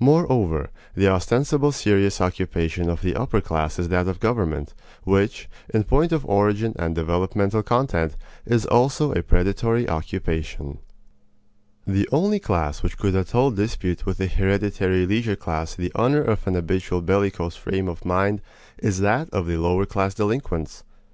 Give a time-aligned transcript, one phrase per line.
[0.00, 4.72] Moreover, the ostensible serious occupation of the upper class is that of government,
[5.02, 8.16] which, in point of origin and developmental content,
[8.46, 10.78] is also a predatory occupation.
[11.86, 16.22] The only class which could at all dispute with the hereditary leisure class the honor
[16.22, 18.40] of an habitual bellicose frame of mind
[18.78, 20.82] is that of the lower class delinquents.